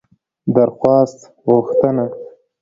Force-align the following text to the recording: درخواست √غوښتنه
درخواست 0.55 1.17
√غوښتنه 1.35 2.05